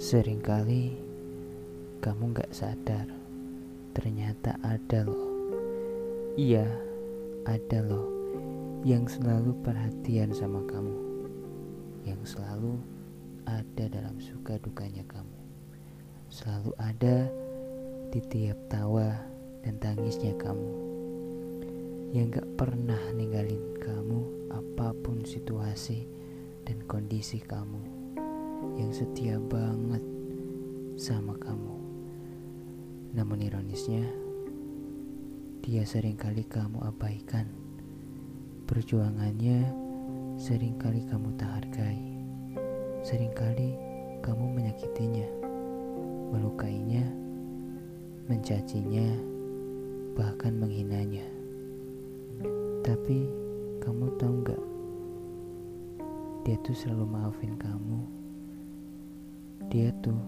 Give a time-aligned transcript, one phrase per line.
[0.00, 0.96] Seringkali
[2.00, 3.04] kamu gak sadar
[3.92, 5.28] Ternyata ada loh.
[6.40, 6.64] Iya,
[7.44, 8.08] ada loh
[8.80, 10.96] Yang selalu perhatian sama kamu
[12.08, 12.80] Yang selalu
[13.44, 15.38] ada dalam suka dukanya kamu.
[16.32, 17.28] Selalu ada
[18.08, 19.20] di tiap tawa
[19.62, 20.72] dan tangisnya kamu
[22.16, 26.08] Yang gak pernah ninggalin kamu apa pun situasi
[26.64, 27.99] dan kondisi kamu
[28.76, 30.04] yang setia banget
[31.00, 31.76] sama kamu.
[33.16, 34.04] Namun ironisnya,
[35.64, 37.48] dia sering kali kamu abaikan.
[38.68, 39.66] Perjuangannya
[40.36, 42.00] sering kali kamu tak hargai.
[43.00, 43.76] Seringkali
[44.20, 45.28] kamu menyakitinya,
[46.30, 47.08] melukainya,
[48.28, 49.08] mencacinya,
[50.12, 51.24] bahkan menghinanya.
[52.84, 53.24] Tapi
[53.80, 54.64] kamu tahu nggak?
[56.44, 58.19] Dia tuh selalu maafin kamu
[59.70, 60.18] dia tuh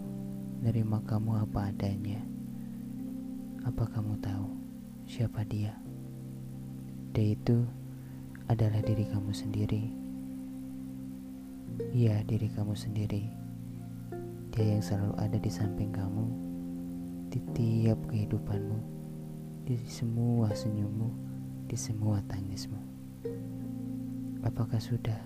[0.62, 2.22] nerima kamu apa adanya.
[3.66, 4.46] Apa kamu tahu
[5.10, 5.74] siapa dia?
[7.10, 7.66] Dia itu
[8.46, 9.90] adalah diri kamu sendiri.
[11.90, 13.26] Iya, diri kamu sendiri.
[14.54, 16.26] Dia yang selalu ada di samping kamu
[17.34, 18.78] di tiap kehidupanmu,
[19.66, 21.10] di semua senyummu,
[21.66, 22.78] di semua tangismu.
[24.46, 25.18] Apakah sudah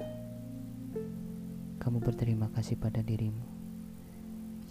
[1.85, 3.56] kamu berterima kasih pada dirimu?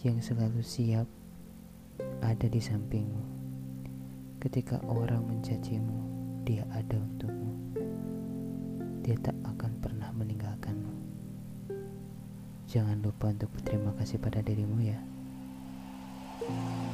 [0.06, 1.10] yang selalu siap
[2.22, 3.26] ada di sampingmu.
[4.38, 5.98] Ketika orang mencacimu,
[6.46, 7.74] dia ada untukmu.
[9.02, 10.94] Dia tak akan pernah meninggalkanmu.
[12.70, 15.02] Jangan lupa untuk berterima kasih pada dirimu ya.
[16.46, 16.85] thank you